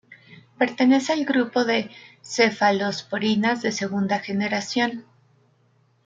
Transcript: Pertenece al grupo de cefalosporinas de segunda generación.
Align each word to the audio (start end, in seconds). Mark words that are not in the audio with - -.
Pertenece 0.57 1.13
al 1.13 1.25
grupo 1.25 1.63
de 1.63 1.91
cefalosporinas 2.23 3.61
de 3.61 3.71
segunda 3.71 4.17
generación. 4.17 5.05